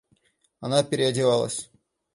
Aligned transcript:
Она 0.61 0.81
переодевалась. 0.83 1.69